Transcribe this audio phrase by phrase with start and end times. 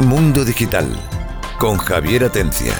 [0.00, 0.86] Mundo Digital
[1.58, 2.74] con Javier Atencia.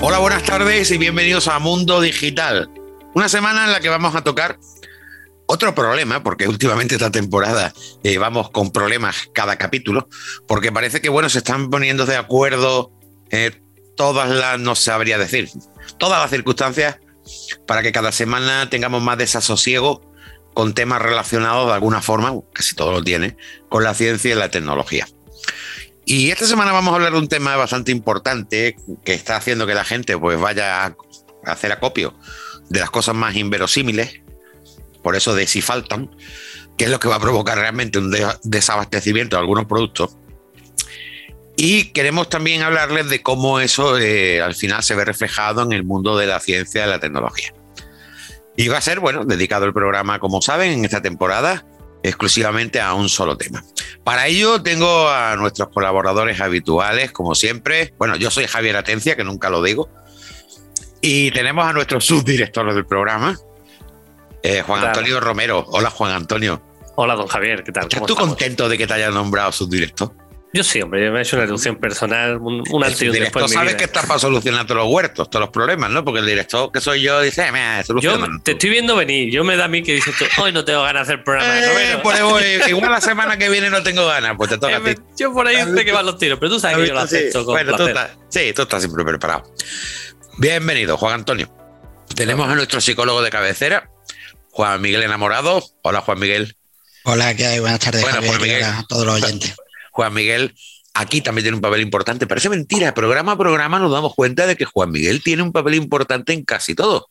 [0.00, 2.70] Hola, buenas tardes y bienvenidos a Mundo Digital.
[3.12, 4.60] Una semana en la que vamos a tocar
[5.46, 7.72] otro problema, porque últimamente esta temporada
[8.04, 10.08] eh, vamos con problemas cada capítulo,
[10.46, 12.92] porque parece que bueno, se están poniendo de acuerdo
[13.30, 13.60] eh,
[13.96, 15.50] todas las, no sabría decir,
[15.98, 17.00] todas las circunstancias
[17.66, 20.09] para que cada semana tengamos más desasosiego
[20.54, 23.36] con temas relacionados de alguna forma, casi todo lo tiene,
[23.68, 25.06] con la ciencia y la tecnología.
[26.04, 29.74] Y esta semana vamos a hablar de un tema bastante importante que está haciendo que
[29.74, 30.96] la gente pues vaya a
[31.46, 32.14] hacer acopio
[32.68, 34.20] de las cosas más inverosímiles,
[35.02, 36.10] por eso de si faltan,
[36.76, 40.16] que es lo que va a provocar realmente un desabastecimiento de algunos productos.
[41.56, 45.84] Y queremos también hablarles de cómo eso eh, al final se ve reflejado en el
[45.84, 47.52] mundo de la ciencia y la tecnología.
[48.56, 51.64] Y va a ser, bueno, dedicado el programa, como saben, en esta temporada,
[52.02, 53.64] exclusivamente a un solo tema.
[54.04, 57.94] Para ello tengo a nuestros colaboradores habituales, como siempre.
[57.98, 59.88] Bueno, yo soy Javier Atencia, que nunca lo digo.
[61.00, 63.38] Y tenemos a nuestro subdirector del programa,
[64.42, 65.64] eh, Juan Antonio Romero.
[65.68, 66.62] Hola, Juan Antonio.
[66.96, 67.84] Hola, don Javier, ¿qué tal?
[67.84, 70.12] ¿Estás tú contento de que te hayan nombrado subdirector?
[70.52, 73.52] Yo sí, hombre, yo me he hecho una reducción personal, un, un antes y después.
[73.52, 76.04] sabes que estás para solucionar todos los huertos, todos los problemas, ¿no?
[76.04, 79.56] Porque el director que soy yo dice, me Yo te estoy viendo venir, yo me
[79.56, 81.56] da a mí que dices tú, hoy no tengo ganas de hacer programa.
[81.56, 84.82] Eh, por ahí igual la semana que viene no tengo ganas, pues te toca a
[84.82, 84.94] ti.
[85.16, 87.44] Yo por ahí sé que van los tiros, pero tú sabes que yo lo acepto
[87.44, 89.54] con bueno, Tú estás, sí, tú estás siempre preparado.
[90.38, 91.48] Bienvenido, Juan Antonio.
[92.16, 93.88] Tenemos a nuestro psicólogo de cabecera,
[94.50, 95.62] Juan Miguel Enamorado.
[95.82, 96.56] Hola, Juan Miguel.
[97.04, 97.60] Hola, ¿qué hay?
[97.60, 98.64] Buenas tardes, bueno, Juan Miguel.
[98.64, 99.54] a todos los oyentes.
[99.90, 100.54] Juan Miguel
[100.94, 102.26] aquí también tiene un papel importante.
[102.26, 105.74] Parece mentira, programa a programa nos damos cuenta de que Juan Miguel tiene un papel
[105.74, 107.08] importante en casi todo.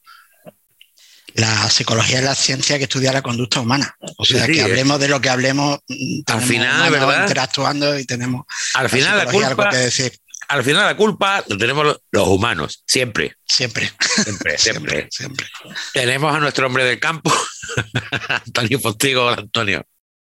[1.36, 3.96] La psicología es la ciencia que estudia la conducta humana.
[4.18, 5.80] O sea, que hablemos de lo que hablemos,
[6.26, 7.22] al final, ¿verdad?
[7.22, 9.70] interactuando y tenemos al final la, culpa,
[10.48, 13.36] Al final la culpa lo tenemos los humanos, siempre.
[13.46, 13.92] Siempre.
[14.24, 15.08] Siempre, siempre.
[15.10, 15.48] siempre.
[15.94, 17.32] Tenemos a nuestro hombre del campo,
[18.46, 19.26] Antonio Postigo.
[19.26, 19.86] Hola, Antonio.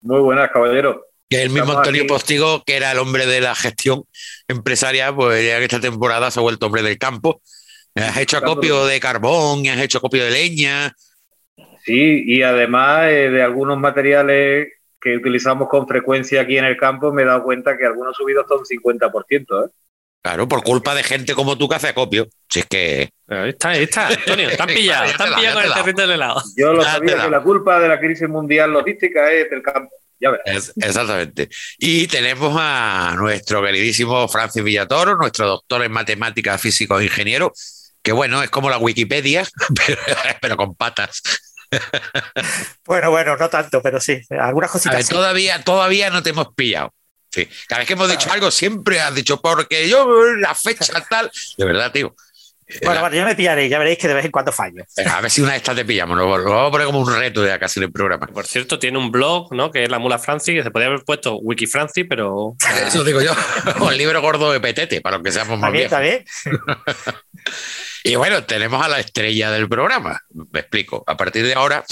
[0.01, 1.05] Muy buenas, caballero.
[1.29, 4.03] Que el mismo Antonio Postigo, que era el hombre de la gestión
[4.47, 7.41] empresarial, pues ya que esta temporada se ha vuelto hombre del campo.
[7.95, 10.93] Has hecho acopio de carbón, has hecho acopio de leña.
[11.83, 14.67] Sí, y además eh, de algunos materiales
[14.99, 18.45] que utilizamos con frecuencia aquí en el campo, me he dado cuenta que algunos subidos
[18.47, 19.65] son 50%.
[19.65, 19.71] ¿eh?
[20.21, 22.27] Claro, por culpa de gente como tú que hace acopio.
[22.49, 23.09] Si es que.
[23.27, 26.41] Ahí está, ahí está, Antonio, están pillados, están pillados con el territorio del helado.
[26.57, 31.49] Yo lo sabía que la culpa de la crisis mundial logística es del campo exactamente.
[31.77, 37.53] Y tenemos a nuestro queridísimo Francis Villatoro, nuestro doctor en matemáticas, físico e ingeniero,
[38.01, 39.47] que bueno, es como la Wikipedia,
[40.41, 41.21] pero, con patas.
[42.85, 45.09] Bueno, bueno, no tanto, pero sí, algunas cositas.
[45.09, 46.93] todavía, todavía no te hemos pillado.
[47.31, 47.49] Sí.
[47.67, 51.29] Cada vez que hemos dicho algo, siempre has dicho, porque yo la fecha tal.
[51.57, 52.15] De verdad, tío.
[52.83, 54.83] Bueno, bueno, ya me pillaré, ya veréis que de vez en cuando fallo.
[55.05, 57.45] a ver si una de estas te pillamos, lo, vamos a poner como un reto
[57.45, 58.25] ya casi en el programa.
[58.25, 59.69] Por cierto, tiene un blog, ¿no?
[59.69, 62.55] Que es la mula Francis, que se podría haber puesto Wiki Francis, pero.
[62.87, 63.33] Eso digo yo,
[63.79, 65.91] o el libro gordo de Petete, para que seamos más bien.
[68.03, 70.19] y bueno, tenemos a la estrella del programa.
[70.51, 71.03] Me explico.
[71.05, 71.85] A partir de ahora,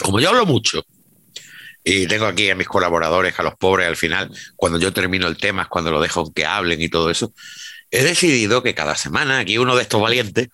[0.00, 0.84] como yo hablo mucho,
[1.82, 5.38] y tengo aquí a mis colaboradores, a los pobres al final, cuando yo termino el
[5.38, 7.32] tema es cuando lo dejo que hablen y todo eso
[7.90, 10.48] he decidido que cada semana aquí uno de estos valientes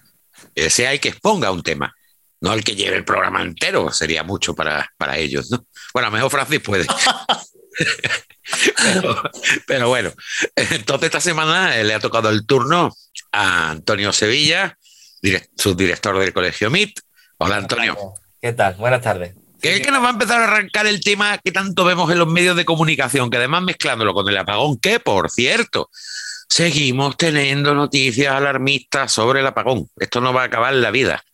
[0.69, 1.95] sea el que exponga un tema,
[2.41, 5.65] no el que lleve el programa entero, sería mucho para, para ellos, ¿no?
[5.95, 6.87] Bueno, a lo mejor Francis puede.
[9.67, 10.13] pero, bueno,
[10.57, 12.95] entonces esta semana eh, le ha tocado el turno
[13.31, 14.77] a Antonio Sevilla,
[15.57, 17.01] subdirector del Colegio MIT.
[17.39, 17.97] Hola, Antonio.
[18.41, 18.75] ¿Qué tal?
[18.75, 19.35] Buenas tardes.
[19.61, 22.19] Que es que nos va a empezar a arrancar el tema que tanto vemos en
[22.19, 25.89] los medios de comunicación, que además mezclándolo con el apagón, que por cierto,
[26.53, 29.89] seguimos teniendo noticias alarmistas sobre el apagón.
[29.97, 31.25] Esto no va a acabar la vida.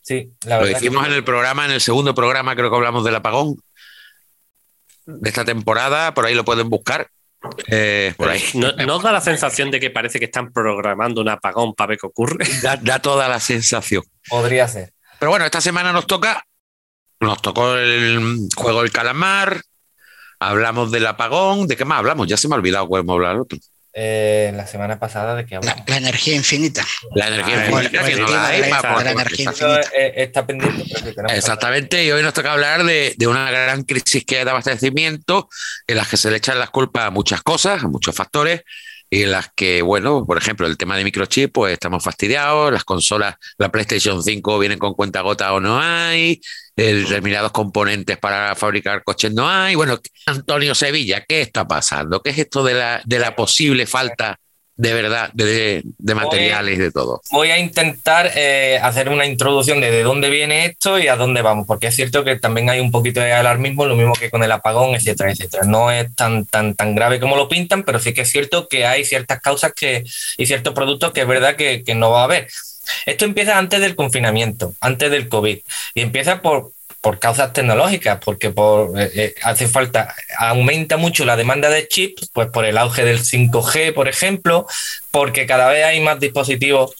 [0.00, 0.72] Sí, la verdad.
[0.72, 3.56] Lo dijimos en el programa, en el segundo programa, creo que hablamos del apagón
[5.04, 7.10] de esta temporada, por ahí lo pueden buscar.
[7.68, 8.42] Eh, por ahí.
[8.54, 11.98] ¿No, ¿No, da la sensación de que parece que están programando un apagón para ver
[11.98, 12.46] qué ocurre?
[12.82, 14.04] Da, toda la sensación.
[14.26, 14.94] Podría ser.
[15.18, 16.46] Pero bueno, esta semana nos toca,
[17.20, 19.60] nos tocó el juego del calamar,
[20.38, 22.26] Hablamos del apagón, ¿de qué más hablamos?
[22.26, 23.58] Ya se me ha olvidado cómo hablar otro.
[23.98, 25.88] Eh, la semana pasada de qué hablamos.
[25.88, 26.84] La, energía infinita.
[27.14, 29.80] La energía ah, infinita, que no la hay la energía infinita.
[29.96, 30.84] Está pendiente.
[31.30, 35.48] Exactamente, y hoy nos toca hablar de, de, una gran crisis que hay de abastecimiento,
[35.86, 38.64] en la que se le echan las culpas a muchas cosas, a muchos factores,
[39.10, 43.36] en las que, bueno, por ejemplo, el tema de microchip, pues estamos fastidiados, las consolas,
[43.58, 46.40] la PlayStation 5 vienen con cuenta gota o no hay,
[46.74, 49.74] determinados componentes para fabricar coches no hay.
[49.74, 52.20] Bueno, Antonio Sevilla, ¿qué está pasando?
[52.20, 54.38] ¿Qué es esto de la, de la posible falta
[54.76, 55.82] de verdad, de,
[56.14, 57.22] materiales y de todo.
[57.30, 61.40] Voy a intentar eh, hacer una introducción de de dónde viene esto y a dónde
[61.40, 64.42] vamos, porque es cierto que también hay un poquito de alarmismo, lo mismo que con
[64.42, 65.64] el apagón, etcétera, etcétera.
[65.64, 68.86] No es tan, tan, tan grave como lo pintan, pero sí que es cierto que
[68.86, 70.04] hay ciertas causas que,
[70.36, 72.48] y ciertos productos que es verdad que, que no va a haber.
[73.06, 75.58] Esto empieza antes del confinamiento, antes del COVID,
[75.94, 81.36] y empieza por, por causas tecnológicas, porque por, eh, eh, hace falta, aumenta mucho la
[81.36, 84.66] demanda de chips, pues por el auge del 5G, por ejemplo,
[85.10, 86.94] porque cada vez hay más dispositivos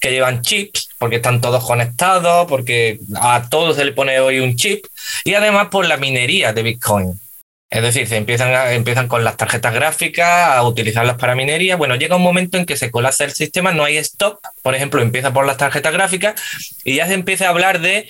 [0.00, 4.56] que llevan chips, porque están todos conectados, porque a todos se le pone hoy un
[4.56, 4.86] chip,
[5.24, 7.20] y además por la minería de Bitcoin.
[7.68, 11.74] Es decir, se empiezan, empiezan con las tarjetas gráficas a utilizarlas para minería.
[11.76, 15.02] Bueno, llega un momento en que se colapsa el sistema, no hay stock, por ejemplo,
[15.02, 16.40] empieza por las tarjetas gráficas
[16.84, 18.08] y ya se empieza a hablar de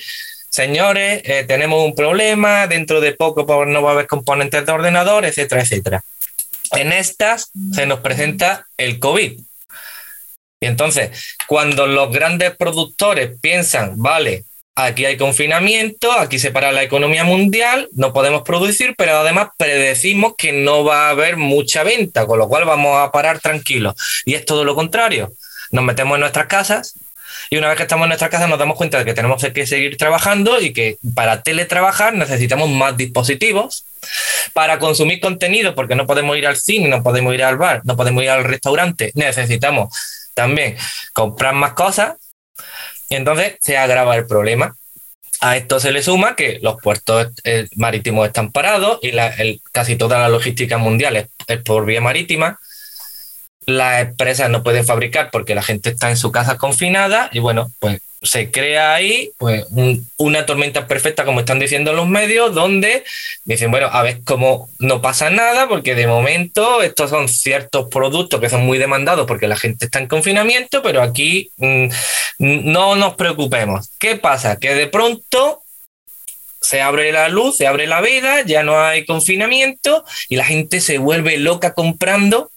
[0.56, 5.26] señores, eh, tenemos un problema, dentro de poco no va a haber componentes de ordenador,
[5.26, 6.03] etcétera, etcétera.
[6.73, 9.38] En estas se nos presenta el COVID.
[10.58, 14.44] Y entonces, cuando los grandes productores piensan, vale,
[14.75, 20.37] aquí hay confinamiento, aquí se para la economía mundial, no podemos producir, pero además predecimos
[20.38, 23.94] que no va a haber mucha venta, con lo cual vamos a parar tranquilos.
[24.25, 25.35] Y es todo lo contrario.
[25.70, 26.94] Nos metemos en nuestras casas,
[27.50, 29.66] y una vez que estamos en nuestra casa nos damos cuenta de que tenemos que
[29.66, 33.84] seguir trabajando y que para teletrabajar necesitamos más dispositivos.
[34.52, 37.96] Para consumir contenido, porque no podemos ir al cine, no podemos ir al bar, no
[37.96, 39.94] podemos ir al restaurante, necesitamos
[40.34, 40.76] también
[41.12, 42.14] comprar más cosas.
[43.08, 44.75] Y entonces se agrava el problema.
[45.40, 49.12] A esto se le suma que los puertos eh, marítimos están parados y
[49.72, 52.58] casi toda la logística mundial es por vía marítima
[53.66, 57.70] las empresas no pueden fabricar porque la gente está en su casa confinada y bueno,
[57.80, 59.66] pues se crea ahí pues
[60.16, 63.04] una tormenta perfecta, como están diciendo los medios, donde
[63.44, 68.40] dicen, bueno, a ver cómo no pasa nada, porque de momento estos son ciertos productos
[68.40, 71.88] que son muy demandados porque la gente está en confinamiento, pero aquí mm,
[72.38, 73.90] no nos preocupemos.
[73.98, 74.56] ¿Qué pasa?
[74.56, 75.62] Que de pronto
[76.60, 80.80] se abre la luz, se abre la vida, ya no hay confinamiento y la gente
[80.80, 82.50] se vuelve loca comprando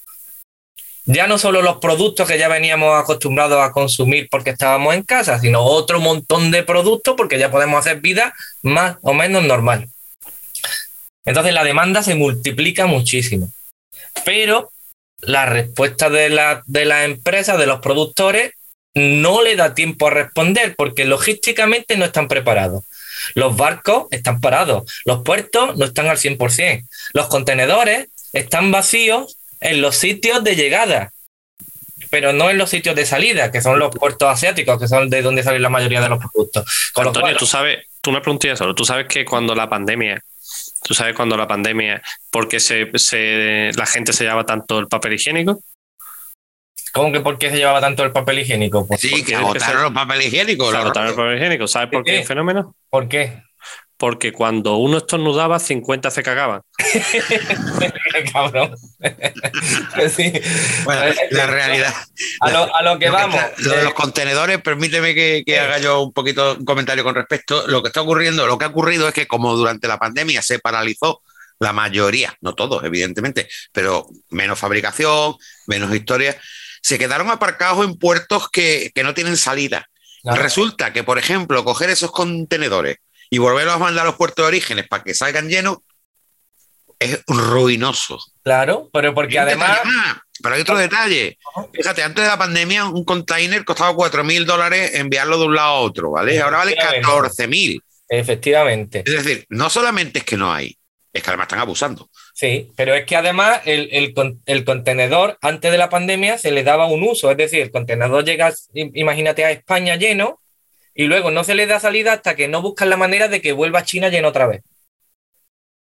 [1.11, 5.39] ya no solo los productos que ya veníamos acostumbrados a consumir porque estábamos en casa,
[5.39, 9.89] sino otro montón de productos porque ya podemos hacer vida más o menos normal.
[11.25, 13.51] Entonces la demanda se multiplica muchísimo.
[14.23, 14.71] Pero
[15.21, 18.53] la respuesta de la, de la empresa, de los productores,
[18.93, 22.83] no le da tiempo a responder porque logísticamente no están preparados.
[23.33, 29.81] Los barcos están parados, los puertos no están al 100%, los contenedores están vacíos en
[29.81, 31.11] los sitios de llegada,
[32.09, 35.21] pero no en los sitios de salida, que son los puertos asiáticos, que son de
[35.21, 36.91] donde salen la mayoría de los productos.
[36.95, 40.23] Antonio, tú sabes, tú me preguntas solo, tú sabes que cuando la pandemia,
[40.83, 42.01] tú sabes cuando la pandemia,
[42.31, 42.89] ¿por qué se,
[43.73, 45.61] la gente se llevaba tanto el papel higiénico?
[46.91, 48.87] ¿Cómo que por qué se llevaba tanto el papel higiénico?
[48.87, 50.69] Pues sí, que agotaron los papel higiénico.
[50.69, 51.67] agotaron el papel higiénico.
[51.67, 52.73] ¿Sabes por qué el fenómeno?
[52.89, 53.43] ¿Por qué?
[53.99, 56.61] Porque cuando uno estornudaba, 50 se cagaban.
[58.33, 58.75] Cabrón.
[60.85, 61.01] Bueno,
[61.31, 61.93] la realidad.
[62.39, 63.39] A lo, que vamos.
[63.57, 67.67] lo de los contenedores, permíteme que, haga yo un poquito un comentario con respecto.
[67.67, 70.59] Lo que está ocurriendo, lo que ha ocurrido es que como durante la pandemia se
[70.59, 71.21] paralizó
[71.59, 75.35] la mayoría, no todos, evidentemente, pero menos fabricación,
[75.67, 76.37] menos historias,
[76.81, 79.89] se quedaron aparcados en puertos que, no tienen salida.
[80.23, 82.97] Resulta que, por ejemplo, coger esos contenedores
[83.29, 85.77] y volverlos a mandar a los puertos de orígenes para que salgan llenos
[86.99, 88.19] es ruinoso.
[88.43, 89.79] Claro, pero porque además.
[90.43, 91.37] pero hay otro detalle.
[91.73, 95.69] Fíjate, antes de la pandemia, un container costaba 4 mil dólares enviarlo de un lado
[95.69, 96.39] a otro, ¿vale?
[96.41, 97.81] Ahora vale 14 mil.
[98.09, 99.03] Efectivamente.
[99.05, 100.75] Es decir, no solamente es que no hay,
[101.13, 102.09] es que además están abusando.
[102.33, 104.13] Sí, pero es que además el, el,
[104.45, 108.25] el, contenedor antes de la pandemia se le daba un uso, es decir, el contenedor
[108.25, 110.39] llega, imagínate, a España lleno
[110.99, 113.53] y luego no se le da salida hasta que no buscan la manera de que
[113.53, 114.63] vuelva a China lleno otra vez.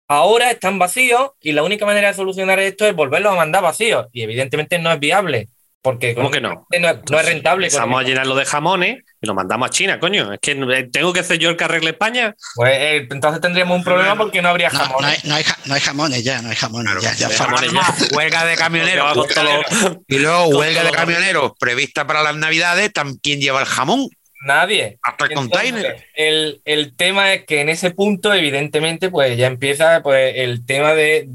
[0.09, 4.09] Ahora están vacíos y la única manera de solucionar esto es volverlos a mandar vacíos.
[4.11, 5.50] Y evidentemente no es viable.
[5.83, 6.66] Porque ¿Cómo que no?
[7.09, 7.68] No es, rentable.
[7.75, 10.33] Vamos a llenarlo de jamones y lo mandamos a China, coño.
[10.33, 12.35] Es que eh, tengo que hacer yo el que arregle España.
[12.56, 15.25] Pues eh, entonces tendríamos un problema porque no habría jamones.
[15.25, 15.44] No, hay,
[15.80, 17.28] jamones ya, no hay jamones ya.
[18.16, 19.16] Huelga de camioneros.
[20.09, 22.90] y luego huelga de camioneros prevista para las navidades.
[23.23, 24.09] ¿Quién lleva el jamón?
[24.45, 24.99] Nadie.
[25.03, 25.97] Hasta el container.
[26.15, 31.27] El, tema es que en ese punto, evidentemente, pues ya empieza pues, el tema de,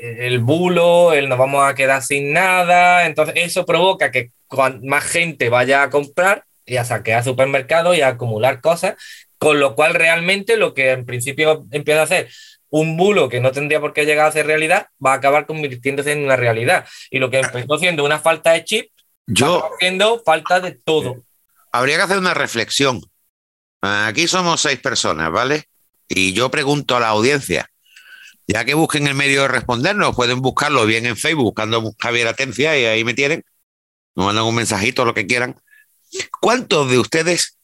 [0.00, 3.06] el bulo, el nos vamos a quedar sin nada.
[3.06, 4.30] Entonces, eso provoca que
[4.82, 8.96] más gente vaya a comprar y a saquear supermercados y a acumular cosas,
[9.38, 12.28] con lo cual realmente lo que en principio empieza a hacer
[12.70, 16.12] un bulo que no tendría por qué llegar a ser realidad, va a acabar convirtiéndose
[16.12, 16.86] en una realidad.
[17.10, 18.90] Y lo que empezó siendo una falta de chip,
[19.26, 21.24] Yo, va siendo falta de todo.
[21.72, 23.00] Habría que hacer una reflexión.
[23.80, 25.64] Aquí somos seis personas, ¿vale?
[26.08, 27.70] Y yo pregunto a la audiencia,
[28.46, 32.78] ya que busquen el medio de respondernos, pueden buscarlo bien en Facebook, buscando Javier Atencia,
[32.78, 33.44] y ahí me tienen.
[34.14, 35.56] Me mandan un mensajito, lo que quieran.
[36.40, 37.58] ¿Cuántos de ustedes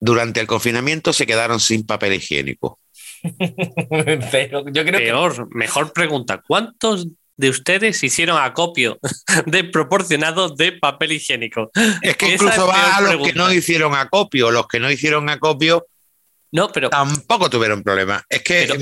[0.00, 2.80] durante el confinamiento se quedaron sin papel higiénico?
[4.32, 6.42] Pero yo creo que Peor, mejor pregunta.
[6.46, 7.06] ¿Cuántos
[7.42, 9.00] de ustedes hicieron acopio
[9.46, 11.72] desproporcionado de papel higiénico?
[12.00, 14.50] Es que Esa incluso va a los que no hicieron acopio.
[14.52, 15.84] Los que no hicieron acopio
[16.52, 18.22] No, pero tampoco tuvieron problemas.
[18.28, 18.80] Es que Pero-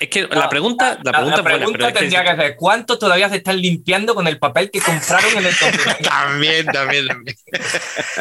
[0.00, 2.56] es que la pregunta, la la, pregunta, la buena, pregunta es que- tendría que ser,
[2.56, 5.54] ¿cuántos todavía se están limpiando con el papel que compraron en el
[6.04, 7.36] también, también, también.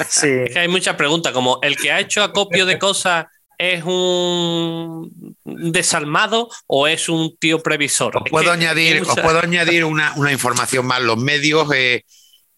[0.09, 0.27] Sí.
[0.45, 3.25] Es que hay muchas preguntas, como el que ha hecho acopio de cosas
[3.57, 8.17] es un desalmado o es un tío previsor.
[8.17, 11.01] Os Es puedo que añadir, os puedo añadir una, una información más.
[11.01, 12.03] Los medios, eh,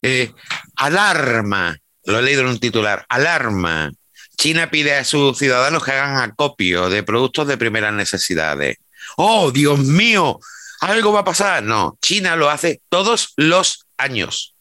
[0.01, 0.31] eh,
[0.75, 3.91] alarma, lo he leído en un titular, alarma.
[4.37, 8.77] China pide a sus ciudadanos que hagan acopio de productos de primeras necesidades.
[9.17, 10.39] ¡Oh, Dios mío!
[10.81, 11.63] ¿Algo va a pasar?
[11.63, 14.55] No, China lo hace todos los años.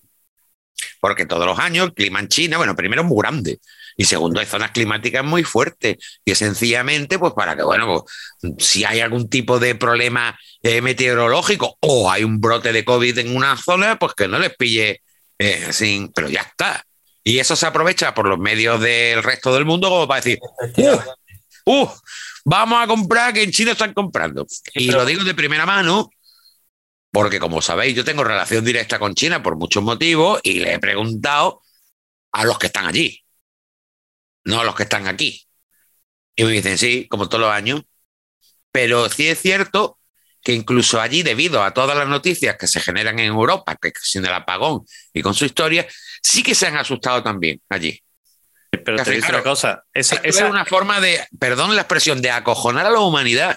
[1.01, 3.61] Porque todos los años el clima en China, bueno, primero es muy grande
[4.01, 8.05] y segundo hay zonas climáticas muy fuertes y es sencillamente pues para que, bueno,
[8.41, 13.19] pues, si hay algún tipo de problema eh, meteorológico o hay un brote de COVID
[13.19, 15.03] en una zona, pues que no les pille
[15.37, 16.85] eh, sin, pero ya está.
[17.25, 20.39] Y eso se aprovecha por los medios del resto del mundo como para decir,
[21.67, 21.89] ¡uh!
[22.45, 24.47] Vamos a comprar que en China están comprando.
[24.75, 26.09] Y lo digo de primera mano,
[27.11, 30.79] porque como sabéis, yo tengo relación directa con China por muchos motivos y le he
[30.79, 31.63] preguntado
[32.31, 33.25] a los que están allí,
[34.49, 35.47] no los que están aquí.
[36.35, 37.83] Y me dicen, sí, como todos los años.
[38.73, 39.99] Pero sí es cierto
[40.43, 44.25] que incluso allí, debido a todas las noticias que se generan en Europa, que sin
[44.25, 45.87] el apagón y con su historia,
[46.23, 48.01] sí que se han asustado también allí.
[48.71, 49.39] Pero te digo Claro.
[49.39, 53.57] una cosa, esa, es una forma de, perdón la expresión, de acojonar a la humanidad.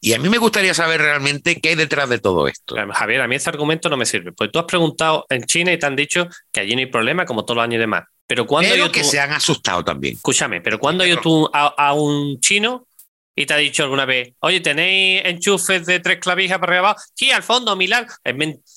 [0.00, 2.76] Y a mí me gustaría saber realmente qué hay detrás de todo esto.
[2.92, 4.32] Javier, a mí ese argumento no me sirve.
[4.32, 7.24] Pues tú has preguntado en China y te han dicho que allí no hay problema,
[7.24, 8.04] como todos los años y demás.
[8.28, 10.14] Pero cuando Pero yo que tú, se han asustado también.
[10.14, 12.86] escúchame, pero cuando yo tú a, a un chino
[13.34, 17.04] y te ha dicho alguna vez, oye, ¿tenéis enchufes de tres clavijas para arriba abajo?
[17.14, 18.06] Sí, al fondo, Milán.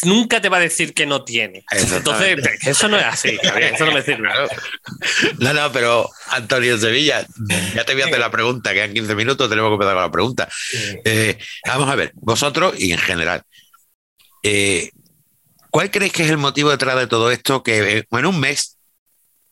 [0.03, 1.65] Nunca te va a decir que no tiene.
[1.71, 4.29] Entonces, eso no es así, Javier, eso no me sirve.
[5.39, 7.25] No, no, pero Antonio Sevilla,
[7.73, 10.11] ya te voy a hacer la pregunta, quedan 15 minutos, tenemos que empezar con la
[10.11, 10.47] pregunta.
[11.03, 13.41] Eh, vamos a ver, vosotros y en general,
[14.43, 14.91] eh,
[15.71, 17.63] ¿cuál creéis que es el motivo detrás de todo esto?
[17.63, 18.77] Que eh, en un mes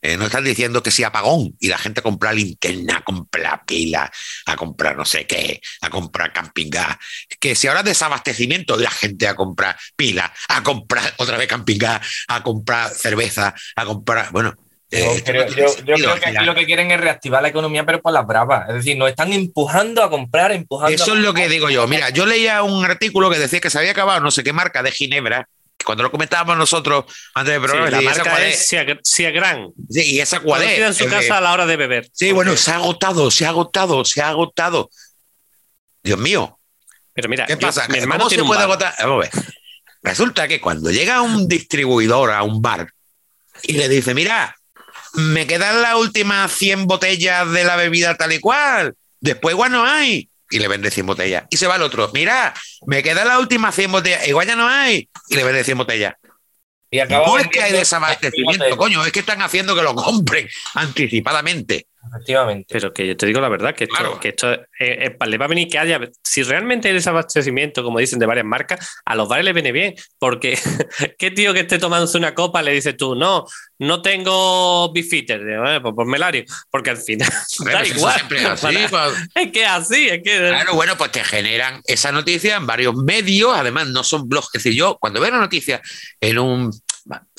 [0.02, 4.12] eh, nos están diciendo que si apagón y la gente compra linterna, a comprar pila,
[4.46, 6.98] a comprar no sé qué, a comprar camping gas,
[7.40, 11.78] que si ahora desabastecimiento y la gente a comprar pila, a comprar otra vez camping
[11.78, 14.54] gas, a comprar cerveza, a comprar, bueno.
[14.92, 17.86] eh, Yo creo, no yo- yo que aquí lo que quieren es reactivar la economía,
[17.86, 18.70] pero por las bravas.
[18.70, 21.88] Es decir, nos están empujando a comprar, empujando Eso a es lo que digo yo.
[21.88, 24.82] Mira, yo leía un artículo que decía que se había acabado no sé qué marca
[24.82, 25.48] de Ginebra,
[25.80, 28.68] que cuando lo comentábamos nosotros antes del Sí, programa, la y esa marca es.
[28.68, 32.10] Sí, y esa cuál Conocida en su casa a la hora de beber.
[32.14, 34.90] Sí, bueno, se ha agotado, se ha agotado, se ha agotado.
[36.04, 36.60] Dios mío,
[37.14, 37.88] Pero mira, ¿qué yo- pasa?
[37.88, 38.64] mi hermano ¿Cómo se puede bar.
[38.64, 38.94] agotar?
[39.00, 39.46] Vamos a ver.
[40.04, 42.92] Resulta que cuando llega un distribuidor a un bar
[43.64, 44.56] y le dice, mira,
[45.14, 49.86] me quedan las últimas 100 botellas de la bebida tal y cual, después igual no
[49.86, 51.44] hay, y le vende 100 botellas.
[51.50, 52.54] Y se va el otro, mira,
[52.88, 56.16] me quedan las últimas 100 botellas, igual ya no hay, y le vende 100 botellas.
[56.92, 60.48] Y acaba No es que hay desabastecimiento, coño, es que están haciendo que lo compren
[60.74, 61.88] anticipadamente.
[62.12, 62.66] Efectivamente.
[62.72, 64.20] Pero que yo te digo la verdad, que esto, Claro.
[64.20, 68.00] que esto eh, eh, le va a venir que haya, si realmente hay desabastecimiento, como
[68.00, 70.58] dicen de varias marcas, a los bares les viene bien, porque
[71.18, 73.46] qué tío que esté tomándose una copa le dices tú, no,
[73.80, 75.42] no tengo bifitter,
[75.82, 77.30] pues por melario, porque al final
[77.66, 78.16] da pues igual.
[78.16, 79.28] siempre es así, Para- pues.
[79.36, 83.54] es que así, es que Claro, bueno, pues te generan esa noticia en varios medios,
[83.56, 84.48] además no son blogs.
[84.54, 85.82] Es decir, yo cuando veo una noticia
[86.22, 86.72] en un,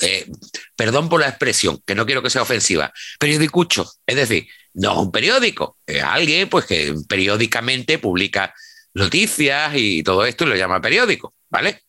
[0.01, 0.27] eh,
[0.75, 5.11] perdón por la expresión, que no quiero que sea ofensiva, periodicucho, es decir, no un
[5.11, 8.53] periódico, es alguien pues que periódicamente publica
[8.93, 11.81] noticias y todo esto y lo llama periódico, ¿vale?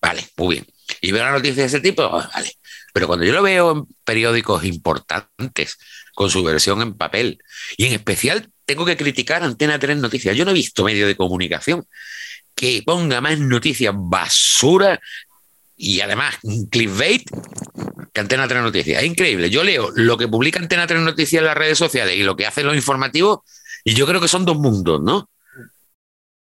[0.00, 0.66] Vale, muy bien.
[1.00, 2.52] Y veo una noticia de ese tipo, ah, vale.
[2.92, 5.78] Pero cuando yo lo veo en periódicos importantes,
[6.14, 7.38] con su versión en papel,
[7.76, 10.36] y en especial tengo que criticar Antena 3 Noticias.
[10.36, 11.86] Yo no he visto medio de comunicación
[12.54, 15.00] que ponga más noticias basura
[15.76, 16.36] y además
[16.70, 17.30] clickbait
[18.16, 19.02] que Antena 3 Noticias.
[19.02, 19.50] Es increíble.
[19.50, 22.46] Yo leo lo que publica Antena 3 Noticias en las redes sociales y lo que
[22.46, 23.40] hacen los informativos
[23.84, 25.28] y yo creo que son dos mundos, ¿no?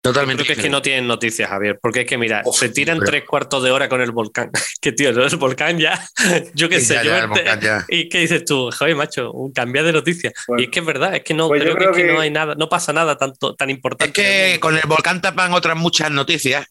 [0.01, 0.43] Totalmente.
[0.43, 3.23] Creo que es que no tienen noticias, Javier, porque es que, mira, se tiran tres
[3.25, 4.49] cuartos de hora con el volcán.
[4.81, 6.03] que tío, el volcán ya,
[6.55, 7.11] yo qué sé, yo
[7.89, 10.33] y qué dices tú, joder, macho, cambia de noticias.
[10.57, 12.67] y es que es verdad, es que no pues creo, que, no hay nada, no
[12.67, 14.21] pasa nada tanto, tan importante.
[14.21, 16.65] Es que con el volcán tapan otras muchas noticias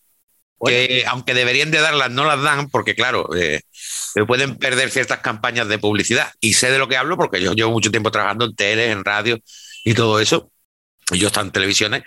[0.64, 5.20] que aunque deberían de darlas, no las dan, porque claro, eh, se pueden perder ciertas
[5.20, 6.32] campañas de publicidad.
[6.40, 9.04] Y sé de lo que hablo porque yo llevo mucho tiempo trabajando en tele, en
[9.04, 9.38] radio
[9.84, 10.50] y todo eso.
[11.12, 12.02] Y yo estaba en televisiones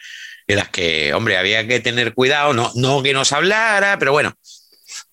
[0.48, 4.34] en las que, hombre, había que tener cuidado, no, no que nos hablara, pero bueno,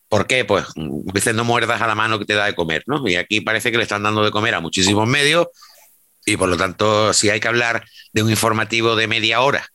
[0.09, 0.45] ¿por qué?
[0.45, 3.07] Pues veces no muerdas a la mano que te da de comer, ¿no?
[3.07, 5.47] Y aquí parece que le están dando de comer a muchísimos medios
[6.25, 9.66] y por lo tanto, si hay que hablar de un informativo de media hora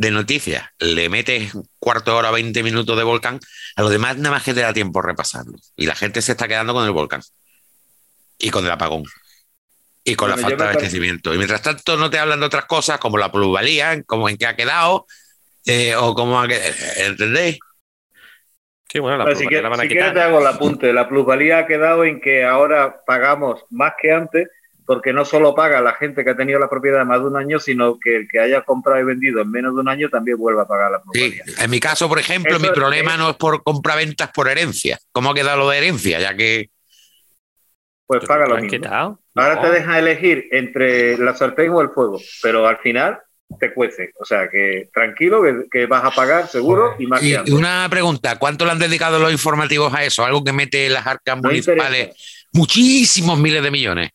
[0.00, 3.38] de noticias, le metes cuarto de hora, 20 minutos de volcán,
[3.76, 5.58] a lo demás nada más que te da tiempo repasarlo.
[5.76, 7.20] Y la gente se está quedando con el volcán
[8.38, 9.04] y con el apagón
[10.02, 11.34] y con la falta de abastecimiento.
[11.34, 14.46] Y mientras tanto no te hablan de otras cosas como la plusvalía, como en qué
[14.46, 15.04] ha quedado,
[15.66, 17.58] eh, o cómo ha quedado, ¿entendéis?
[18.90, 20.94] Sí, bueno, la si, quieres, te hago el apunte.
[20.94, 24.48] La plusvalía ha quedado en que ahora pagamos más que antes,
[24.90, 27.60] porque no solo paga la gente que ha tenido la propiedad más de un año,
[27.60, 30.62] sino que el que haya comprado y vendido en menos de un año también vuelve
[30.62, 31.44] a pagar la plusvalía.
[31.46, 34.98] Sí, en mi caso, por ejemplo, mi problema no es por compraventas por herencia.
[35.12, 36.18] ¿Cómo ha quedado lo de herencia?
[36.18, 36.70] Ya que
[38.04, 39.16] pues paga lo mismo.
[39.36, 43.20] Ahora te deja elegir entre la sartén o el fuego, pero al final
[43.60, 44.10] te cuece.
[44.18, 47.22] O sea que tranquilo, que, vas a pagar seguro y más.
[47.22, 50.24] Y, una pregunta: ¿cuánto le han dedicado los informativos a eso?
[50.24, 54.10] Algo que mete las arcas municipales muchísimos miles de millones.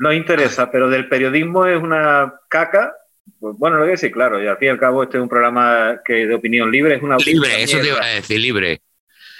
[0.00, 2.96] No interesa, pero del periodismo es una caca.
[3.38, 5.28] Pues, bueno, lo que sí, claro, y al fin y al cabo este es un
[5.28, 8.80] programa que de opinión libre, es una Libre, eso te iba a decir, libre.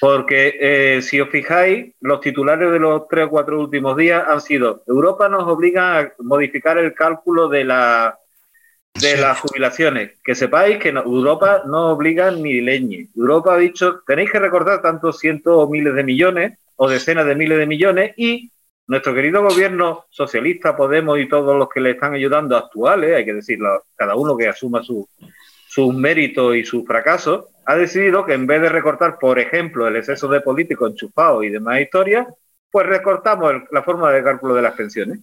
[0.01, 4.43] Porque eh, si os fijáis, los titulares de los tres o cuatro últimos días han
[4.43, 8.19] sido Europa nos obliga a modificar el cálculo de, la,
[9.01, 10.13] de las jubilaciones.
[10.23, 13.09] Que sepáis que Europa no obliga ni leñe.
[13.17, 17.35] Europa ha dicho, tenéis que recordar tantos cientos o miles de millones o decenas de
[17.35, 18.51] miles de millones y
[18.91, 23.35] nuestro querido gobierno socialista, Podemos y todos los que le están ayudando actuales, hay que
[23.35, 28.61] decirlo, cada uno que asuma sus méritos y sus fracasos, ha decidido que en vez
[28.61, 32.27] de recortar, por ejemplo, el exceso de políticos enchufados y demás historias,
[32.69, 35.21] pues recortamos la forma de cálculo de las pensiones.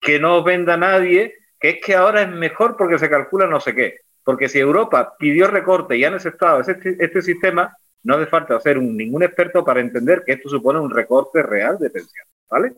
[0.00, 3.74] Que no venda nadie que es que ahora es mejor porque se calcula no sé
[3.74, 3.98] qué.
[4.24, 8.80] Porque si Europa pidió recorte y han aceptado este, este sistema, no hace falta ser
[8.80, 12.30] ningún experto para entender que esto supone un recorte real de pensiones.
[12.48, 12.72] ¿Vale?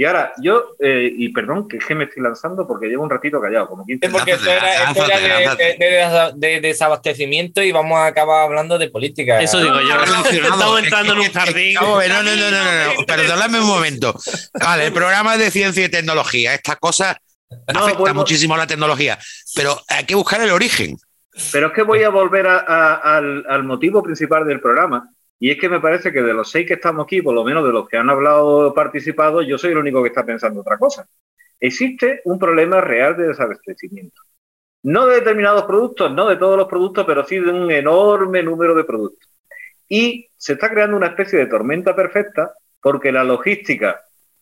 [0.00, 3.38] Y ahora, yo, eh, y perdón que, que me estoy lanzando porque llevo un ratito
[3.38, 9.42] callado, como 15 Porque esto era, de, desabastecimiento y vamos a acabar hablando de política.
[9.42, 10.02] Eso digo yo.
[10.30, 11.74] Estamos entrando en un jardín.
[11.74, 14.18] No, no, no, no, no, perdóname un momento.
[14.58, 16.54] Vale, el programa es de ciencia y tecnología.
[16.54, 17.18] Estas cosas
[17.70, 19.18] no, afectan muchísimo a la tecnología,
[19.54, 20.96] pero hay que buscar el origen.
[21.52, 25.10] Pero es que voy a volver al, al motivo principal del programa,
[25.42, 27.64] y es que me parece que de los seis que estamos aquí, por lo menos
[27.64, 31.08] de los que han hablado participado, yo soy el único que está pensando otra cosa.
[31.58, 34.20] Existe un problema real de desabastecimiento.
[34.82, 38.74] No de determinados productos, no de todos los productos, pero sí de un enorme número
[38.74, 39.30] de productos.
[39.88, 43.98] Y se está creando una especie de tormenta perfecta porque la logística,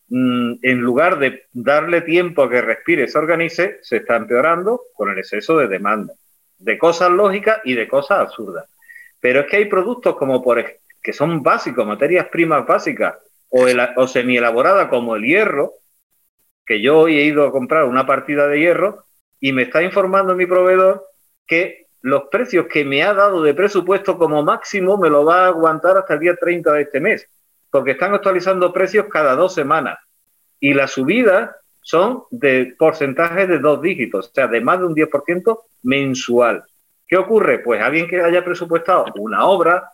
[0.08, 5.10] mm, en lugar de darle tiempo a que respire se organice, se está empeorando con
[5.10, 6.12] el exceso de demanda,
[6.58, 8.68] de cosas lógicas y de cosas absurdas.
[9.20, 10.58] Pero es que hay productos como por,
[11.02, 13.14] que son básicos, materias primas básicas
[13.50, 15.72] o, semi-elaboradas como el hierro,
[16.66, 19.04] que yo hoy he ido a comprar una partida de hierro
[19.40, 21.06] y me está informando mi proveedor
[21.46, 25.48] que los precios que me ha dado de presupuesto como máximo me lo va a
[25.48, 27.26] aguantar hasta el día 30 de este mes,
[27.70, 29.98] porque están actualizando precios cada dos semanas
[30.60, 34.94] y las subidas son de porcentajes de dos dígitos, o sea, de más de un
[34.94, 36.64] 10% mensual.
[37.06, 37.60] ¿Qué ocurre?
[37.60, 39.90] Pues alguien que haya presupuestado una obra,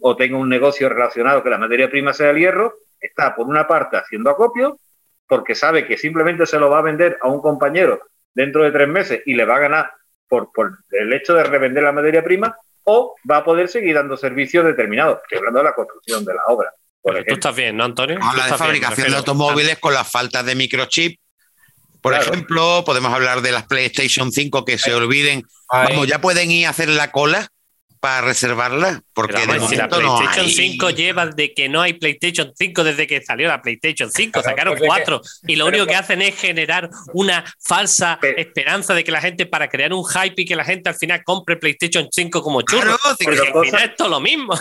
[0.00, 3.66] o tenga un negocio relacionado que la materia prima sea el hierro, está por una
[3.66, 4.78] parte haciendo acopio,
[5.26, 8.00] porque sabe que simplemente se lo va a vender a un compañero
[8.34, 9.92] dentro de tres meses y le va a ganar
[10.28, 10.50] por,
[10.90, 15.18] el hecho de revender la materia prima, o va a poder seguir dando servicios determinados,
[15.22, 16.72] estoy hablando de la construcción de la obra.
[17.02, 18.18] tú estás bien, ¿no, Antonio?
[18.22, 21.20] Habla de fabricación de automóviles con la falta de microchip.
[22.00, 25.44] Por ejemplo, podemos hablar de las PlayStation 5 que se olviden.
[25.70, 27.48] Vamos, ya pueden ir a hacer la cola
[28.00, 29.02] para reservarla?
[29.12, 30.52] Porque Pero, de si la no PlayStation hay.
[30.52, 34.48] 5 lleva de que no hay PlayStation 5 desde que salió la PlayStation 5, Claro,
[34.48, 38.38] sacaron porque- cuatro y lo pero único que que- hacen es generar una falsa Pero-
[38.38, 41.22] esperanza de que la gente, para crear un hype y que la gente al final
[41.24, 42.80] compre PlayStation 5 como churro.
[42.82, 44.54] Claro, porque al cosa- final es todo lo mismo.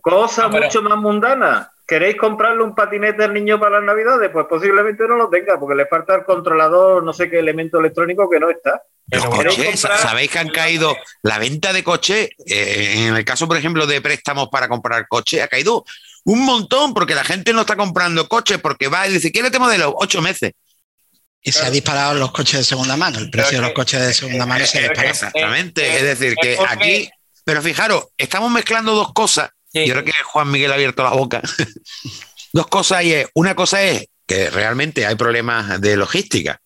[0.00, 1.70] Cosa No, pero- mucho más mundana.
[1.88, 4.28] ¿Queréis comprarle un patinete al niño para las navidades?
[4.30, 8.28] Pues posiblemente no lo tenga, porque le falta el controlador, no sé qué elemento electrónico
[8.28, 8.82] que no está.
[9.10, 10.94] Los Pero ¿Queréis coches, comprar- ¿sabéis que han caído?
[11.22, 15.40] La venta de coches, eh, en el caso, por ejemplo, de préstamos para comprar coches,
[15.42, 15.86] ha caído
[16.24, 19.58] un montón porque la gente no está comprando coches porque va y dice, ¿quiere este
[19.58, 19.94] modelo?
[19.98, 20.52] Ocho meses.
[21.40, 23.18] Y se ha disparado los coches de segunda mano.
[23.18, 25.08] El precio de los coches de segunda mano se ha disparado.
[25.08, 25.86] Exactamente.
[25.86, 27.10] eh, es decir, que porque- aquí,
[27.44, 29.48] pero fijaros, estamos mezclando dos cosas.
[29.72, 29.86] Sí.
[29.86, 31.42] Yo creo que Juan Miguel ha abierto la boca.
[32.52, 36.60] dos cosas y es, una cosa es que realmente hay problemas de logística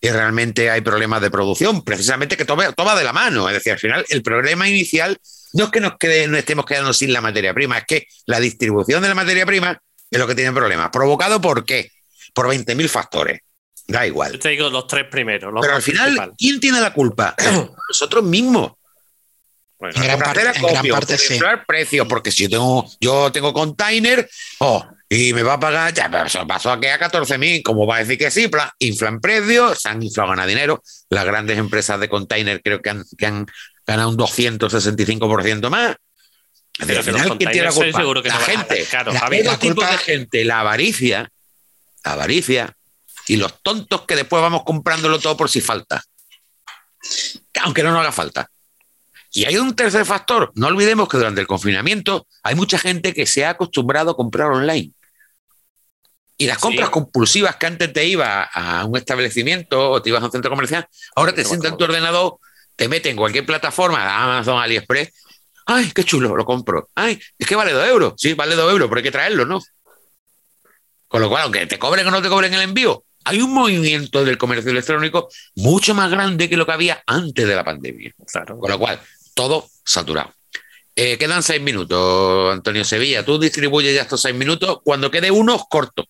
[0.00, 3.48] y realmente hay problemas de producción, precisamente que toma, toma de la mano.
[3.48, 5.18] Es decir, al final el problema inicial
[5.54, 8.40] no es que nos, quede, no estemos quedando sin la materia prima, es que la
[8.40, 9.80] distribución de la materia prima
[10.10, 10.90] es lo que tiene problemas.
[10.90, 11.90] ¿Provocado por qué?
[12.34, 13.40] Por 20.000 factores.
[13.86, 14.32] Da igual.
[14.32, 15.52] Yo te digo los tres primeros.
[15.52, 16.32] los Pero al final.
[16.36, 17.34] ¿quién tiene la culpa?
[17.88, 18.72] Nosotros mismos.
[19.84, 21.38] Bueno, En gran parte- en gran parte sí.
[21.66, 24.28] precios, porque si yo tengo, yo tengo container,
[24.60, 26.10] oh, y me va a pagar, ya,
[26.46, 30.30] pasó aquí a 14.000, como va a decir que sí, inflan precios, se han inflado,
[30.30, 30.82] ganan dinero.
[31.10, 33.46] Las grandes empresas de container creo que han, que han
[33.86, 35.96] ganado un 265% más.
[36.78, 37.98] Pero al final, ¿quién tiene la culpa?
[38.00, 38.86] seguro que la gente.
[39.12, 39.42] La- Javi.
[39.60, 41.30] Culpa- de gente, la avaricia,
[42.04, 42.74] la avaricia
[43.28, 46.02] y los tontos que después vamos comprándolo todo por si falta.
[47.62, 48.50] Aunque no nos haga falta.
[49.34, 50.52] Y hay un tercer factor.
[50.54, 54.50] No olvidemos que durante el confinamiento hay mucha gente que se ha acostumbrado a comprar
[54.52, 54.92] online.
[56.38, 56.62] Y las Sí.
[56.62, 60.50] compras compulsivas que antes te ibas a un establecimiento o te ibas a un centro
[60.50, 62.36] comercial, ahora te Te sientas en tu ordenador,
[62.76, 65.12] te metes en cualquier plataforma, Amazon, AliExpress.
[65.66, 66.88] Ay, qué chulo, lo compro.
[66.94, 68.14] Ay, es que vale dos euros.
[68.16, 69.60] Sí, vale dos euros, pero hay que traerlo, ¿no?
[71.08, 74.24] Con lo cual, aunque te cobren o no te cobren el envío, hay un movimiento
[74.24, 78.12] del comercio electrónico mucho más grande que lo que había antes de la pandemia.
[78.30, 78.58] Claro.
[78.58, 79.00] Con lo cual,
[79.34, 80.32] todo saturado.
[80.96, 83.24] Eh, quedan seis minutos, Antonio Sevilla.
[83.24, 84.78] Tú distribuyes ya estos seis minutos.
[84.84, 86.06] Cuando quede uno, corto.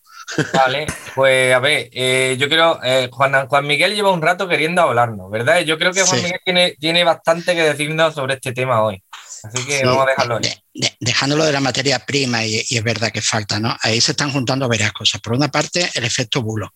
[0.53, 4.81] Vale, pues a ver, eh, yo creo, eh, Juan, Juan Miguel lleva un rato queriendo
[4.81, 5.59] hablarnos, ¿verdad?
[5.61, 6.23] Yo creo que Juan Sí.
[6.25, 9.01] Miguel tiene, tiene bastante que decirnos sobre este tema hoy.
[9.43, 10.41] Así que Sí, vamos a dejarlo ahí.
[10.43, 13.77] de- de- dejándolo de la materia prima, y, y es verdad que falta, ¿no?
[13.83, 15.21] Ahí se están juntando varias cosas.
[15.21, 16.73] Por una parte, el efecto bulo.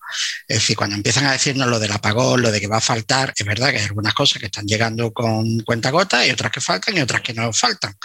[0.47, 3.33] Es decir, cuando empiezan a decirnos lo del apagón, lo de que va a faltar,
[3.35, 6.95] es verdad que hay algunas cosas que están llegando con cuentagotas y otras que faltan
[6.97, 7.95] y otras que no faltan.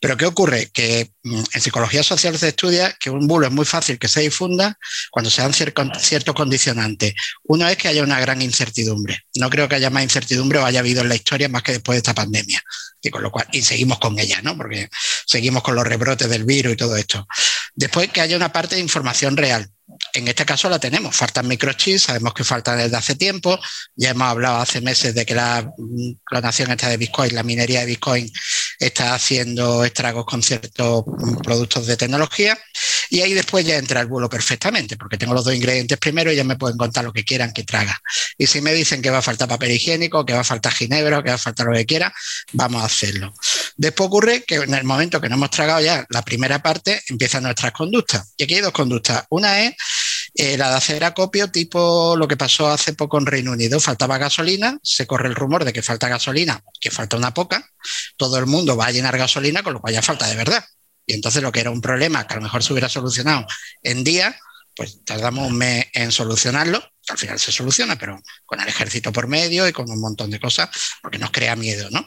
[0.00, 0.70] Pero ¿qué ocurre?
[0.72, 4.22] Que mm, en psicología social se estudia que un bulo es muy fácil que se
[4.22, 4.78] difunda
[5.10, 7.14] cuando se dan cier- ciertos condicionantes.
[7.44, 9.20] Uno es que haya una gran incertidumbre.
[9.36, 11.96] No creo que haya más incertidumbre o haya habido en la historia más que después
[11.96, 12.62] de esta pandemia.
[13.02, 14.56] Y con lo cual, y seguimos con ella, ¿no?
[14.56, 14.88] Porque
[15.26, 17.26] seguimos con los rebrotes del virus y todo esto.
[17.74, 19.70] Después que haya una parte de información real.
[20.14, 23.58] En este caso la tenemos, faltan microchips, sabemos que faltan desde hace tiempo,
[23.96, 27.80] ya hemos hablado hace meses de que la mm, clonación esta de Bitcoin, la minería
[27.80, 28.30] de Bitcoin
[28.80, 31.04] está haciendo estragos con ciertos
[31.44, 32.58] productos de tecnología
[33.10, 36.36] y ahí después ya entra el bulo perfectamente, porque tengo los dos ingredientes primero y
[36.36, 38.00] ya me pueden contar lo que quieran que traga.
[38.38, 41.22] Y si me dicen que va a faltar papel higiénico, que va a faltar ginebra,
[41.22, 42.12] que va a faltar lo que quiera,
[42.52, 43.34] vamos a hacerlo.
[43.76, 47.42] Después ocurre que en el momento que no hemos tragado ya la primera parte, empiezan
[47.42, 48.32] nuestras conductas.
[48.36, 49.24] Y aquí hay dos conductas.
[49.30, 49.74] Una es
[50.56, 53.78] la de hacer acopio, tipo lo que pasó hace poco en Reino Unido.
[53.78, 57.68] Faltaba gasolina, se corre el rumor de que falta gasolina, que falta una poca.
[58.16, 60.64] Todo el mundo va a llenar gasolina, con lo cual ya falta de verdad.
[61.06, 63.46] Y entonces lo que era un problema que a lo mejor se hubiera solucionado
[63.82, 64.34] en días,
[64.74, 66.82] pues tardamos un mes en solucionarlo.
[67.08, 70.40] Al final se soluciona, pero con el ejército por medio y con un montón de
[70.40, 70.70] cosas,
[71.02, 72.02] porque nos crea miedo, ¿no?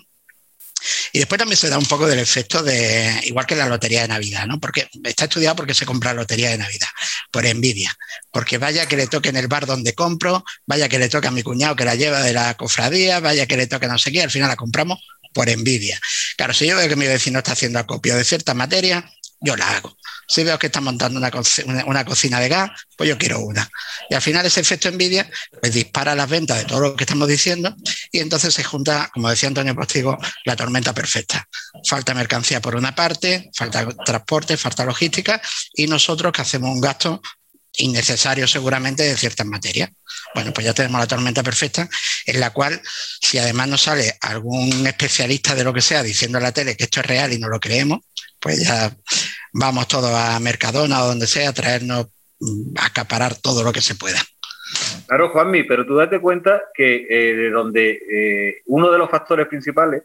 [1.12, 4.08] Y después también se da un poco del efecto de, igual que la lotería de
[4.08, 4.60] Navidad, ¿no?
[4.60, 6.88] Porque está estudiado porque se compra lotería de Navidad,
[7.32, 7.96] por envidia.
[8.32, 11.32] Porque vaya que le toque en el bar donde compro, vaya que le toque a
[11.32, 14.24] mi cuñado que la lleva de la cofradía, vaya que le toque no sé qué,
[14.24, 15.00] al final la compramos
[15.34, 16.00] por envidia.
[16.38, 19.10] Claro, si yo veo que mi vecino está haciendo acopio de cierta materia,
[19.42, 19.98] yo la hago.
[20.28, 21.32] Si veo que está montando una,
[21.86, 23.70] una, cocina de gas, pues yo quiero una.
[24.10, 25.30] Y al final ese efecto envidia
[25.62, 27.76] pues dispara las ventas de todo lo que estamos diciendo
[28.12, 31.48] y entonces se junta, como decía Antonio Postigo, la tormenta perfecta.
[31.86, 35.42] Falta mercancía por una parte, falta transporte, falta logística
[35.74, 37.22] y nosotros que hacemos un gasto
[37.78, 39.90] innecesario seguramente de ciertas materias.
[40.36, 41.90] Bueno, pues ya tenemos la tormenta perfecta
[42.26, 42.82] en la cual
[43.22, 46.86] si además nos sale algún especialista de lo que sea diciendo en la tele que
[46.86, 48.02] esto es real y no lo creemos,
[48.44, 48.92] pues ya
[49.54, 52.08] vamos todos a Mercadona o donde sea a traernos,
[52.78, 54.20] a acaparar todo lo que se pueda.
[55.08, 59.48] Claro, Juanmi, pero tú date cuenta que eh, de donde eh, uno de los factores
[59.48, 60.04] principales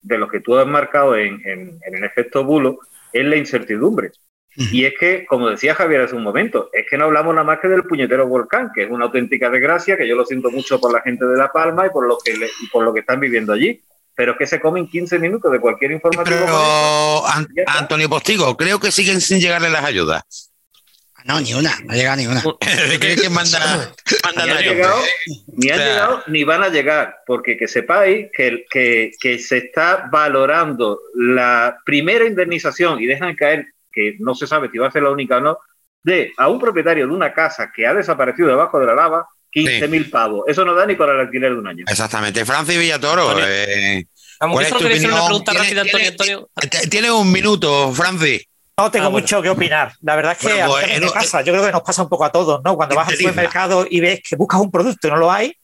[0.00, 2.78] de los que tú has marcado en, en el efecto bulo
[3.12, 4.12] es la incertidumbre.
[4.54, 7.58] Y es que, como decía Javier hace un momento, es que no hablamos nada más
[7.58, 10.92] que del puñetero volcán, que es una auténtica desgracia, que yo lo siento mucho por
[10.92, 12.34] la gente de La Palma y por lo que,
[12.70, 13.82] por lo que están viviendo allí.
[14.14, 16.40] Pero que se comen 15 minutos de cualquier información.
[16.40, 17.22] Pero,
[17.66, 20.52] Antonio Postigo, creo que siguen sin llegarle las ayudas.
[21.24, 22.42] No, ni una, no ha llegado ni una.
[22.60, 23.94] que manda,
[24.34, 25.02] ni, han llegado,
[25.46, 30.08] ni han llegado ni van a llegar, porque que sepáis que, que, que se está
[30.10, 35.02] valorando la primera indemnización y dejan caer que no se sabe si va a ser
[35.02, 35.58] la única o no,
[36.02, 39.88] de a un propietario de una casa que ha desaparecido debajo de la lava 15.000
[39.88, 40.44] mil pavos.
[40.46, 41.84] Eso no da ni para el alquiler de un año.
[41.88, 42.44] Exactamente.
[42.44, 43.36] Francis Villatoro.
[43.38, 44.06] Eh,
[46.90, 48.46] Tiene un minuto, Francis.
[48.76, 49.92] No tengo ah, mucho que opinar.
[50.00, 51.42] La verdad es que pues, me pasa.
[51.42, 52.74] Yo creo que nos pasa un poco a todos, ¿no?
[52.74, 55.54] Cuando vas al supermercado y ves que buscas un producto y no lo hay,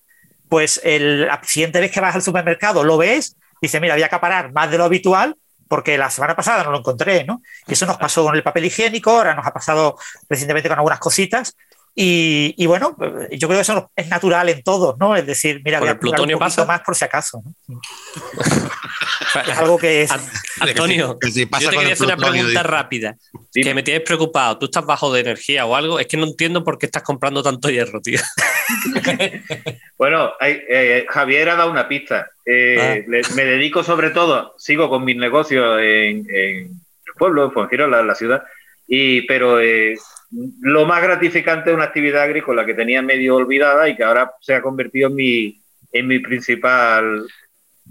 [0.49, 4.07] pues el, la siguiente vez que vas al supermercado lo ves, dice, mira, voy a
[4.07, 5.37] acaparar más de lo habitual
[5.69, 7.43] porque la semana pasada no lo encontré, ¿no?
[7.67, 9.97] Y eso nos pasó con el papel higiénico, ahora nos ha pasado
[10.29, 11.57] recientemente con algunas cositas.
[12.01, 12.97] Y, bueno,
[13.33, 15.17] yo creo que eso es natural en todos, ¿no?
[15.17, 17.43] Es decir, mira, voy a el plutonio un pasa más por si acaso.
[17.67, 17.81] ¿no?
[19.49, 20.11] es algo que es.
[20.61, 23.17] Antonio, yo te quería hacer una pregunta rápida.
[23.53, 24.59] Que me tienes preocupado.
[24.59, 25.99] ¿Tú estás bajo de energía o algo?
[25.99, 28.21] Es que no entiendo por qué estás comprando tanto hierro, tío.
[29.99, 32.31] bueno, eh, Javier ha dado una pista.
[32.47, 33.33] Eh, ah.
[33.35, 36.71] me dedico sobre todo, sigo con mis negocios en, el
[37.19, 38.45] pueblo, en Fuengirola, la ciudad,
[38.87, 39.97] y, pero eh,
[40.31, 44.55] lo más gratificante es una actividad agrícola que tenía medio olvidada y que ahora se
[44.55, 45.63] ha convertido en mi,
[45.93, 47.27] en mi principal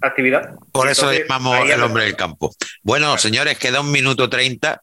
[0.02, 0.56] actividad.
[0.72, 2.54] Por eso llamamos el hombre del campo.
[2.84, 4.82] Bueno, señores, queda un minuto treinta.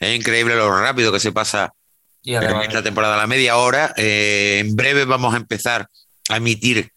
[0.00, 1.72] Es increíble lo rápido que se pasa
[2.24, 3.94] en esta temporada, la media hora.
[3.96, 5.86] Eh, en breve vamos a empezar
[6.28, 6.90] a emitir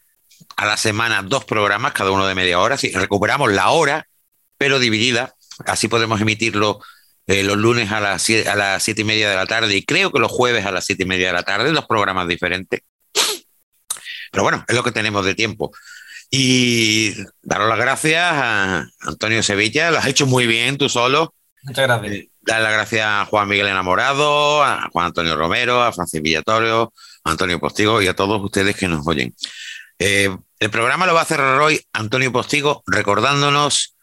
[0.55, 2.77] a la semana dos programas, cada uno de media hora.
[2.77, 4.07] Si recuperamos la hora,
[4.57, 5.35] pero dividida.
[5.65, 6.81] Así podemos emitirlo
[7.27, 9.83] eh, los lunes a las, siete, a las siete y media de la tarde y
[9.83, 12.81] creo que los jueves a las siete y media de la tarde, dos programas diferentes.
[14.31, 15.71] Pero bueno, es lo que tenemos de tiempo.
[16.29, 21.33] Y daros las gracias a Antonio Sevilla, lo has hecho muy bien tú solo.
[21.63, 22.13] Muchas gracias.
[22.13, 26.93] Eh, dar las gracias a Juan Miguel Enamorado, a Juan Antonio Romero, a Francis Villatorio,
[27.23, 29.33] a Antonio Postigo y a todos ustedes que nos oyen.
[29.97, 33.94] Eh, el programa lo va a cerrar hoy Antonio Postigo recordándonos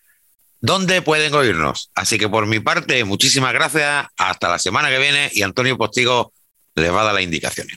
[0.62, 1.90] dónde pueden oírnos.
[1.94, 4.06] Así que por mi parte, muchísimas gracias.
[4.16, 6.32] Hasta la semana que viene y Antonio Postigo
[6.74, 7.76] les va a dar las indicaciones.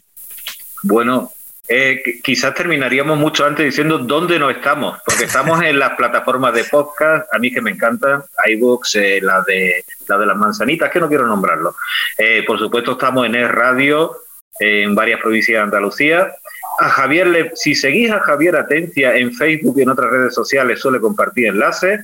[0.84, 1.32] Bueno,
[1.68, 6.64] eh, quizás terminaríamos mucho antes diciendo dónde no estamos, porque estamos en las plataformas de
[6.64, 11.00] podcast, a mí que me encantan, iBooks, eh, la, de, la de las manzanitas, que
[11.00, 11.76] no quiero nombrarlo.
[12.18, 14.16] Eh, por supuesto, estamos en el radio,
[14.60, 16.32] en varias provincias de Andalucía.
[16.78, 21.00] A Javier, si seguís a Javier Atencia en Facebook y en otras redes sociales, suele
[21.00, 22.02] compartir enlaces.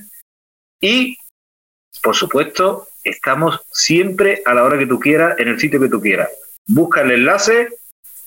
[0.82, 1.16] Y,
[2.02, 6.00] por supuesto, estamos siempre a la hora que tú quieras, en el sitio que tú
[6.00, 6.28] quieras.
[6.66, 7.68] Busca el enlace,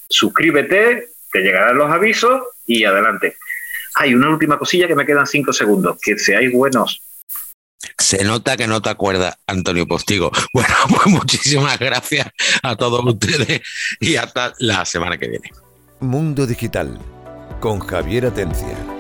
[0.09, 3.37] suscríbete, te llegarán los avisos y adelante.
[3.95, 5.97] Hay una última cosilla que me quedan cinco segundos.
[6.01, 7.01] Que seáis buenos.
[7.97, 10.31] Se nota que no te acuerdas, Antonio Postigo.
[10.53, 12.27] Bueno, pues muchísimas gracias
[12.63, 13.61] a todos ustedes
[13.99, 15.51] y hasta la semana que viene.
[15.99, 16.97] Mundo Digital
[17.59, 18.94] con Javier Atencia.